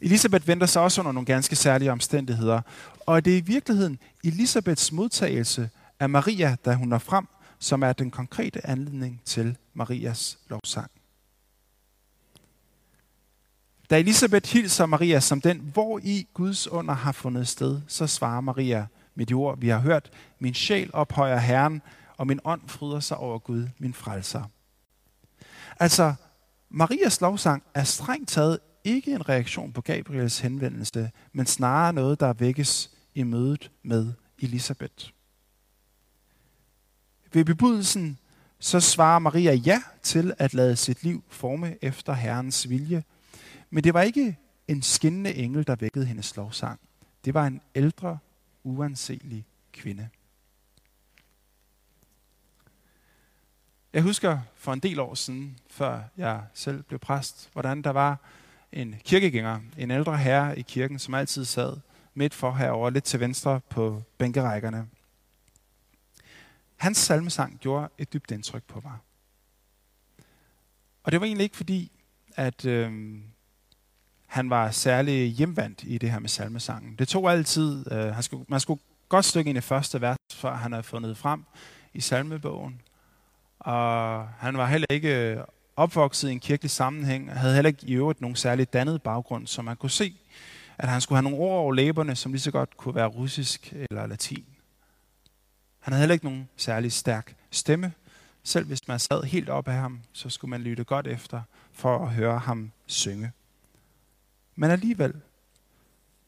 Elisabeth 0.00 0.48
venter 0.48 0.66
sig 0.66 0.82
også 0.82 1.00
under 1.00 1.12
nogle 1.12 1.26
ganske 1.26 1.56
særlige 1.56 1.92
omstændigheder, 1.92 2.60
og 3.06 3.24
det 3.24 3.32
er 3.32 3.38
i 3.38 3.40
virkeligheden 3.40 3.98
Elisabeths 4.24 4.92
modtagelse 4.92 5.70
af 6.00 6.08
Maria, 6.08 6.56
da 6.64 6.74
hun 6.74 6.88
når 6.88 6.98
frem, 6.98 7.26
som 7.58 7.82
er 7.82 7.92
den 7.92 8.10
konkrete 8.10 8.66
anledning 8.66 9.20
til 9.24 9.56
Marias 9.74 10.38
lovsang. 10.48 10.90
Da 13.90 13.98
Elisabeth 13.98 14.52
hilser 14.52 14.86
Maria 14.86 15.20
som 15.20 15.40
den, 15.40 15.58
hvor 15.58 16.00
i 16.02 16.28
Guds 16.34 16.68
under 16.68 16.94
har 16.94 17.12
fundet 17.12 17.48
sted, 17.48 17.80
så 17.88 18.06
svarer 18.06 18.40
Maria 18.40 18.86
med 19.14 19.26
de 19.26 19.34
ord, 19.34 19.58
vi 19.58 19.68
har 19.68 19.78
hørt, 19.78 20.10
min 20.38 20.54
sjæl 20.54 20.90
ophøjer 20.92 21.38
Herren, 21.38 21.82
og 22.16 22.26
min 22.26 22.40
ånd 22.44 22.60
fryder 22.68 23.00
sig 23.00 23.16
over 23.16 23.38
Gud, 23.38 23.68
min 23.78 23.94
frelser. 23.94 24.42
Altså, 25.80 26.14
Marias 26.68 27.20
lovsang 27.20 27.62
er 27.74 27.84
strengt 27.84 28.28
taget 28.28 28.58
ikke 28.84 29.12
en 29.14 29.28
reaktion 29.28 29.72
på 29.72 29.80
Gabriels 29.80 30.38
henvendelse, 30.38 31.10
men 31.32 31.46
snarere 31.46 31.92
noget, 31.92 32.20
der 32.20 32.32
vækkes 32.32 32.90
i 33.14 33.22
mødet 33.22 33.70
med 33.82 34.12
Elisabeth. 34.38 35.08
Ved 37.32 37.44
bebudelsen 37.44 38.18
så 38.58 38.80
svarer 38.80 39.18
Maria 39.18 39.54
ja 39.54 39.82
til 40.02 40.32
at 40.38 40.54
lade 40.54 40.76
sit 40.76 41.02
liv 41.02 41.24
forme 41.28 41.76
efter 41.82 42.12
Herrens 42.12 42.68
vilje, 42.68 43.04
men 43.70 43.84
det 43.84 43.94
var 43.94 44.02
ikke 44.02 44.38
en 44.68 44.82
skinnende 44.82 45.34
engel, 45.34 45.66
der 45.66 45.76
vækkede 45.76 46.06
hendes 46.06 46.36
lovsang. 46.36 46.80
Det 47.24 47.34
var 47.34 47.46
en 47.46 47.60
ældre, 47.74 48.18
uanselig 48.64 49.46
kvinde. 49.72 50.08
Jeg 53.92 54.02
husker 54.02 54.38
for 54.54 54.72
en 54.72 54.80
del 54.80 55.00
år 55.00 55.14
siden, 55.14 55.58
før 55.70 56.02
jeg 56.16 56.44
selv 56.54 56.82
blev 56.82 56.98
præst, 56.98 57.50
hvordan 57.52 57.82
der 57.82 57.90
var 57.90 58.18
en 58.72 58.94
kirkegænger, 59.04 59.60
en 59.78 59.90
ældre 59.90 60.18
herre 60.18 60.58
i 60.58 60.62
kirken, 60.62 60.98
som 60.98 61.14
altid 61.14 61.44
sad 61.44 61.76
midt 62.14 62.34
for 62.34 62.52
herover 62.52 62.90
lidt 62.90 63.04
til 63.04 63.20
venstre 63.20 63.60
på 63.68 64.02
bænkerækkerne. 64.18 64.88
Hans 66.76 66.98
salmesang 66.98 67.58
gjorde 67.58 67.88
et 67.98 68.12
dybt 68.12 68.30
indtryk 68.30 68.62
på 68.62 68.80
mig. 68.80 68.98
Og 71.02 71.12
det 71.12 71.20
var 71.20 71.26
egentlig 71.26 71.44
ikke 71.44 71.56
fordi, 71.56 71.92
at 72.36 72.64
øh, 72.64 73.20
han 74.30 74.50
var 74.50 74.70
særlig 74.70 75.28
hjemvandt 75.28 75.80
i 75.82 75.98
det 75.98 76.10
her 76.10 76.18
med 76.18 76.28
salmesangen. 76.28 76.94
Det 76.98 77.08
tog 77.08 77.32
altid, 77.32 77.92
øh, 77.92 78.14
han 78.14 78.22
skulle, 78.22 78.44
man 78.48 78.60
skulle 78.60 78.80
godt 79.08 79.24
stykke 79.24 79.48
ind 79.48 79.58
i 79.58 79.60
første 79.60 80.00
vers, 80.00 80.16
før 80.34 80.54
han 80.54 80.72
havde 80.72 80.82
fundet 80.82 81.16
frem 81.16 81.44
i 81.94 82.00
salmebogen. 82.00 82.80
Og 83.58 84.28
han 84.28 84.56
var 84.56 84.66
heller 84.66 84.86
ikke 84.90 85.30
øh, 85.30 85.44
opvokset 85.76 86.28
i 86.28 86.32
en 86.32 86.40
kirkelig 86.40 86.70
sammenhæng, 86.70 87.38
havde 87.38 87.54
heller 87.54 87.68
ikke 87.68 87.86
i 87.86 87.92
øvrigt 87.92 88.20
nogen 88.20 88.36
særlig 88.36 88.72
dannet 88.72 89.02
baggrund, 89.02 89.46
så 89.46 89.62
man 89.62 89.76
kunne 89.76 89.90
se, 89.90 90.16
at 90.78 90.88
han 90.88 91.00
skulle 91.00 91.16
have 91.16 91.30
nogle 91.30 91.38
ord 91.38 91.58
over 91.58 91.72
læberne, 91.72 92.16
som 92.16 92.32
lige 92.32 92.42
så 92.42 92.50
godt 92.50 92.76
kunne 92.76 92.94
være 92.94 93.06
russisk 93.06 93.74
eller 93.90 94.06
latin. 94.06 94.44
Han 95.80 95.92
havde 95.92 96.00
heller 96.00 96.14
ikke 96.14 96.26
nogen 96.26 96.48
særlig 96.56 96.92
stærk 96.92 97.34
stemme. 97.50 97.92
Selv 98.44 98.66
hvis 98.66 98.88
man 98.88 98.98
sad 98.98 99.22
helt 99.22 99.48
op 99.48 99.68
af 99.68 99.74
ham, 99.74 100.00
så 100.12 100.28
skulle 100.28 100.50
man 100.50 100.60
lytte 100.60 100.84
godt 100.84 101.06
efter 101.06 101.42
for 101.72 101.98
at 101.98 102.08
høre 102.08 102.38
ham 102.38 102.70
synge. 102.86 103.32
Men 104.60 104.70
alligevel, 104.70 105.14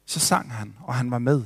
så 0.05 0.21
sang 0.21 0.53
han, 0.53 0.77
og 0.81 0.95
han 0.95 1.11
var 1.11 1.19
med. 1.19 1.45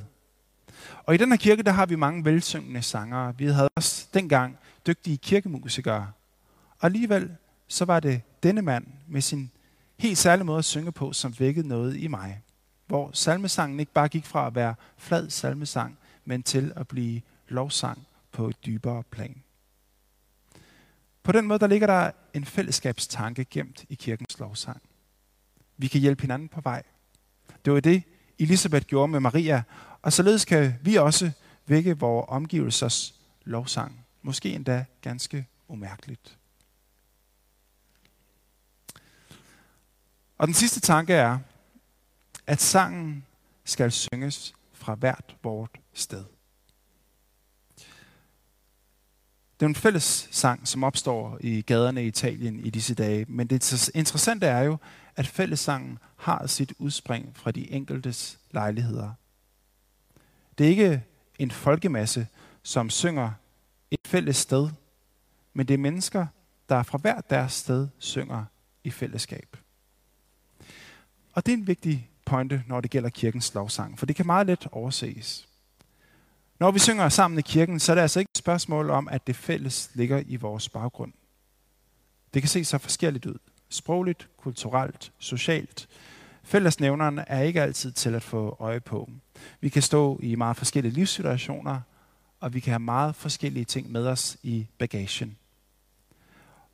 Og 1.05 1.14
i 1.14 1.19
den 1.19 1.31
her 1.31 1.37
kirke, 1.37 1.62
der 1.62 1.73
har 1.73 1.87
vi 1.87 1.97
mange 1.97 2.25
velsyngende 2.25 2.83
sangere. 2.83 3.38
Vi 3.38 3.47
havde 3.47 3.69
også 3.76 4.07
dengang 4.14 4.59
dygtige 4.87 5.16
kirkemusikere. 5.16 6.12
Og 6.78 6.85
alligevel, 6.85 7.37
så 7.69 7.85
var 7.85 8.00
det 8.00 8.23
denne 8.43 8.62
mand 8.62 8.87
med 9.07 9.21
sin 9.21 9.50
helt 9.99 10.19
særlige 10.19 10.45
måde 10.45 10.59
at 10.59 10.64
synge 10.64 10.93
på, 10.93 11.12
som 11.12 11.35
vækkede 11.38 11.69
noget 11.69 11.97
i 11.97 12.07
mig. 12.07 12.43
hvor 12.87 13.11
salmesangen 13.12 13.81
ikke 13.81 13.93
bare 13.93 14.09
gik 14.09 14.26
fra 14.26 14.47
at 14.47 14.55
være 14.55 14.75
flad 14.97 15.31
salmesang, 15.31 15.99
men 16.25 16.43
til 16.43 16.73
at 16.76 16.88
blive 16.88 17.23
lovsang 17.49 18.07
på 18.33 18.49
et 18.49 18.66
dybere 18.66 19.02
plan. 19.02 19.43
På 21.23 21.33
den 21.33 21.47
måde 21.47 21.59
der 21.59 21.66
ligger 21.66 21.87
der 21.87 22.11
en 22.35 22.45
fællesskabstanke 22.45 23.45
gemt 23.45 23.85
i 23.88 23.95
kirkens 23.95 24.38
lovsang. 24.38 24.83
Vi 25.76 25.88
kan 25.88 26.00
hjælpe 26.00 26.23
hinanden 26.23 26.49
på 26.49 26.61
vej. 26.61 26.83
Det 27.64 27.73
var 27.73 27.80
det, 27.80 28.02
Elisabeth 28.38 28.87
gjorde 28.87 29.09
med 29.09 29.21
Maria, 29.21 29.62
og 30.02 30.12
således 30.12 30.45
kan 30.45 30.75
vi 30.83 30.95
også 30.95 31.30
vække 31.66 31.99
vores 31.99 32.26
omgivelsers 32.28 33.14
lovsang. 33.45 34.06
Måske 34.23 34.52
endda 34.52 34.85
ganske 35.00 35.47
umærkeligt. 35.68 36.38
Og 40.38 40.47
den 40.47 40.54
sidste 40.54 40.80
tanke 40.80 41.14
er, 41.14 41.38
at 42.47 42.61
sangen 42.61 43.26
skal 43.64 43.92
synges 43.92 44.54
fra 44.73 44.95
hvert 44.95 45.37
vort 45.42 45.78
sted. 45.92 46.25
Det 49.60 49.66
er 49.66 49.68
en 49.68 49.75
fælles 49.75 50.28
sang, 50.30 50.68
som 50.68 50.84
opstår 50.84 51.38
i 51.40 51.62
gaderne 51.62 52.04
i 52.04 52.06
Italien 52.06 52.60
i 52.60 52.70
disse 52.70 52.94
dage. 52.94 53.25
Men 53.28 53.46
det 53.46 53.90
interessante 53.94 54.46
er 54.46 54.62
jo, 54.62 54.76
at 55.16 55.26
fællessangen 55.26 55.98
har 56.16 56.46
sit 56.46 56.72
udspring 56.78 57.36
fra 57.36 57.50
de 57.50 57.72
enkeltes 57.72 58.38
lejligheder. 58.50 59.10
Det 60.58 60.66
er 60.66 60.70
ikke 60.70 61.04
en 61.38 61.50
folkemasse, 61.50 62.26
som 62.62 62.90
synger 62.90 63.30
et 63.90 64.00
fælles 64.06 64.36
sted, 64.36 64.68
men 65.52 65.68
det 65.68 65.75
er 65.75 65.78
mennesker, 65.78 66.26
der 66.68 66.82
fra 66.82 66.98
hver 66.98 67.20
deres 67.20 67.52
sted 67.52 67.88
synger 67.98 68.44
i 68.84 68.90
fællesskab. 68.90 69.56
Og 71.32 71.46
det 71.46 71.52
er 71.52 71.56
en 71.56 71.66
vigtig 71.66 72.10
pointe, 72.25 72.64
når 72.66 72.80
det 72.80 72.90
gælder 72.90 73.08
kirkens 73.08 73.54
lovsang, 73.54 73.98
for 73.98 74.06
det 74.06 74.16
kan 74.16 74.26
meget 74.26 74.46
let 74.46 74.68
overses. 74.72 75.48
Når 76.58 76.70
vi 76.70 76.78
synger 76.78 77.08
sammen 77.08 77.38
i 77.38 77.42
kirken, 77.42 77.80
så 77.80 77.92
er 77.92 77.94
det 77.94 78.02
altså 78.02 78.20
ikke 78.20 78.30
et 78.30 78.38
spørgsmål 78.38 78.90
om, 78.90 79.08
at 79.08 79.26
det 79.26 79.36
fælles 79.36 79.90
ligger 79.94 80.22
i 80.26 80.36
vores 80.36 80.68
baggrund. 80.68 81.12
Det 82.34 82.42
kan 82.42 82.48
se 82.48 82.64
så 82.64 82.78
forskelligt 82.78 83.26
ud. 83.26 83.38
Sprogligt, 83.68 84.28
kulturelt, 84.36 85.12
socialt. 85.18 85.88
Fællesnævneren 86.42 87.20
er 87.26 87.42
ikke 87.42 87.62
altid 87.62 87.92
til 87.92 88.14
at 88.14 88.22
få 88.22 88.56
øje 88.60 88.80
på. 88.80 89.10
Vi 89.60 89.68
kan 89.68 89.82
stå 89.82 90.20
i 90.22 90.34
meget 90.34 90.56
forskellige 90.56 90.94
livssituationer, 90.94 91.80
og 92.40 92.54
vi 92.54 92.60
kan 92.60 92.70
have 92.70 92.78
meget 92.78 93.14
forskellige 93.14 93.64
ting 93.64 93.92
med 93.92 94.06
os 94.06 94.36
i 94.42 94.66
bagagen. 94.78 95.36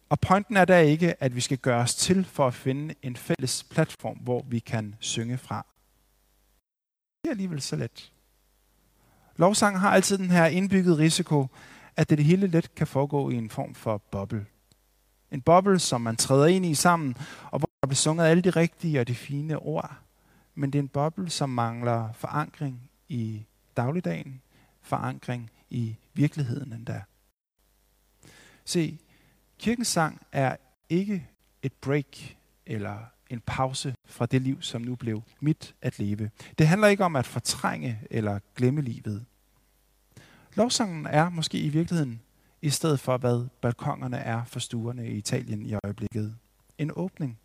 Og 0.08 0.20
pointen 0.20 0.56
er 0.56 0.64
der 0.64 0.78
ikke, 0.78 1.22
at 1.22 1.36
vi 1.36 1.40
skal 1.40 1.58
gøre 1.58 1.82
os 1.82 1.94
til 1.94 2.24
for 2.24 2.46
at 2.46 2.54
finde 2.54 2.94
en 3.02 3.16
fælles 3.16 3.64
platform, 3.64 4.16
hvor 4.16 4.44
vi 4.48 4.58
kan 4.58 4.94
synge 5.00 5.38
fra. 5.38 5.66
Det 7.22 7.28
er 7.28 7.30
alligevel 7.30 7.62
så 7.62 7.76
let. 7.76 8.12
Lovsang 9.42 9.80
har 9.80 9.90
altid 9.90 10.18
den 10.18 10.30
her 10.30 10.46
indbygget 10.46 10.99
risiko, 10.99 11.46
at 11.96 12.11
det 12.11 12.25
hele 12.25 12.46
let 12.46 12.75
kan 12.75 12.87
foregå 12.87 13.30
i 13.30 13.34
en 13.34 13.50
form 13.50 13.75
for 13.75 13.99
boble. 13.99 14.46
En 15.30 15.40
boble, 15.40 15.78
som 15.78 16.00
man 16.00 16.16
træder 16.16 16.46
ind 16.46 16.66
i 16.66 16.75
sammen, 16.75 17.16
og 17.50 17.58
hvor 17.58 17.68
der 17.82 17.87
bliver 17.87 17.96
sunget 17.96 18.25
alle 18.25 18.42
de 18.42 18.50
rigtige 18.50 19.00
og 19.00 19.08
de 19.08 19.14
fine 19.14 19.58
ord. 19.58 19.96
Men 20.54 20.70
det 20.70 20.78
er 20.78 20.82
en 20.82 20.88
boble, 20.88 21.30
som 21.30 21.50
mangler 21.50 22.12
forankring 22.12 22.90
i 23.08 23.44
dagligdagen, 23.76 24.42
forankring 24.82 25.50
i 25.70 25.96
virkeligheden 26.14 26.72
endda. 26.72 27.02
Se, 28.64 28.99
kirkens 29.58 29.88
sang 29.88 30.20
er 30.32 30.56
ikke 30.88 31.28
et 31.62 31.72
break 31.72 32.37
eller 32.66 32.99
en 33.30 33.40
pause 33.46 33.94
fra 34.06 34.26
det 34.26 34.42
liv, 34.42 34.62
som 34.62 34.82
nu 34.82 34.96
blev 34.96 35.22
mit 35.40 35.75
at 35.82 35.99
leve. 35.99 36.30
Det 36.58 36.68
handler 36.68 36.88
ikke 36.88 37.05
om 37.05 37.16
at 37.16 37.26
fortrænge 37.26 38.00
eller 38.11 38.38
glemme 38.57 38.81
livet. 38.81 39.26
Lovsangen 40.54 41.06
er 41.06 41.28
måske 41.28 41.58
i 41.58 41.68
virkeligheden 41.68 42.20
i 42.62 42.70
stedet 42.70 43.00
for, 43.00 43.16
hvad 43.16 43.48
balkongerne 43.60 44.16
er 44.16 44.44
for 44.44 44.60
stuerne 44.60 45.08
i 45.08 45.12
Italien 45.12 45.66
i 45.66 45.74
øjeblikket. 45.84 46.36
En 46.78 46.90
åbning. 46.96 47.38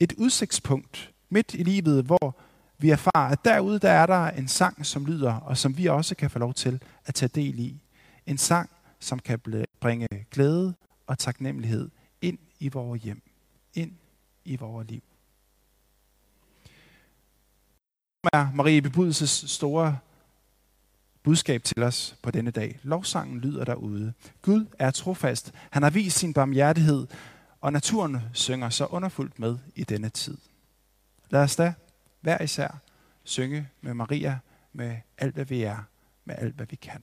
Et 0.00 0.12
udsigtspunkt 0.12 1.12
midt 1.28 1.54
i 1.54 1.62
livet, 1.62 2.04
hvor 2.04 2.36
vi 2.78 2.90
erfarer, 2.90 3.30
at 3.30 3.44
derude 3.44 3.78
der 3.78 3.90
er 3.90 4.06
der 4.06 4.30
en 4.30 4.48
sang, 4.48 4.86
som 4.86 5.06
lyder, 5.06 5.32
og 5.32 5.58
som 5.58 5.76
vi 5.76 5.86
også 5.86 6.14
kan 6.14 6.30
få 6.30 6.38
lov 6.38 6.54
til 6.54 6.82
at 7.04 7.14
tage 7.14 7.30
del 7.34 7.58
i. 7.58 7.80
En 8.26 8.38
sang, 8.38 8.70
som 9.00 9.18
kan 9.18 9.40
bringe 9.80 10.08
glæde 10.30 10.74
og 11.06 11.18
taknemmelighed 11.18 11.90
ind 12.20 12.38
i 12.60 12.68
vores 12.68 13.02
hjem, 13.02 13.22
ind 13.74 13.92
i 14.44 14.56
vores 14.56 14.90
liv. 14.90 15.02
er 18.32 18.52
Marie 18.54 18.82
Bebudelses 18.82 19.44
store 19.46 19.98
budskab 21.24 21.62
til 21.62 21.82
os 21.82 22.16
på 22.22 22.30
denne 22.30 22.50
dag. 22.50 22.78
Lovsangen 22.82 23.40
lyder 23.40 23.64
derude. 23.64 24.12
Gud 24.42 24.66
er 24.78 24.90
trofast. 24.90 25.52
Han 25.70 25.82
har 25.82 25.90
vist 25.90 26.18
sin 26.18 26.34
barmhjertighed, 26.34 27.06
og 27.60 27.72
naturen 27.72 28.20
synger 28.32 28.68
så 28.68 28.86
underfuldt 28.86 29.38
med 29.38 29.58
i 29.74 29.84
denne 29.84 30.08
tid. 30.08 30.38
Lad 31.30 31.42
os 31.42 31.56
da 31.56 31.74
hver 32.20 32.42
især 32.42 32.78
synge 33.24 33.68
med 33.80 33.94
Maria, 33.94 34.38
med 34.72 34.96
alt 35.18 35.34
hvad 35.34 35.44
vi 35.44 35.62
er, 35.62 35.78
med 36.24 36.34
alt 36.38 36.54
hvad 36.54 36.66
vi 36.66 36.76
kan. 36.76 37.02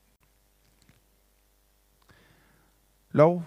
Lov 3.12 3.44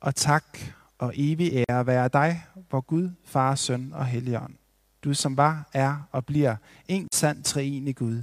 og 0.00 0.14
tak 0.14 0.58
og 0.98 1.12
evig 1.16 1.64
ære 1.68 1.86
være 1.86 2.08
dig, 2.08 2.46
hvor 2.68 2.80
Gud, 2.80 3.10
Far, 3.24 3.54
Søn 3.54 3.92
og 3.92 4.06
Helligånd. 4.06 4.54
Du 5.04 5.14
som 5.14 5.36
var, 5.36 5.68
er 5.72 6.08
og 6.12 6.26
bliver 6.26 6.56
en 6.88 7.08
sand 7.12 7.44
treenig 7.44 7.96
Gud, 7.96 8.22